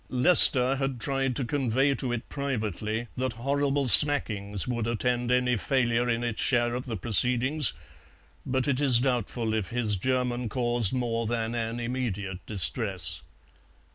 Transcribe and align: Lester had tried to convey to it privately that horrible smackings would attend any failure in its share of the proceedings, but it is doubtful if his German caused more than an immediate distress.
Lester 0.09 0.77
had 0.77 0.99
tried 0.99 1.35
to 1.35 1.45
convey 1.45 1.93
to 1.93 2.11
it 2.11 2.27
privately 2.27 3.07
that 3.17 3.33
horrible 3.33 3.85
smackings 3.87 4.67
would 4.67 4.87
attend 4.87 5.31
any 5.31 5.55
failure 5.57 6.09
in 6.09 6.23
its 6.23 6.41
share 6.41 6.73
of 6.73 6.87
the 6.87 6.97
proceedings, 6.97 7.73
but 8.43 8.67
it 8.67 8.79
is 8.79 8.97
doubtful 8.97 9.53
if 9.53 9.69
his 9.69 9.95
German 9.97 10.49
caused 10.49 10.91
more 10.91 11.27
than 11.27 11.53
an 11.53 11.79
immediate 11.79 12.43
distress. 12.47 13.21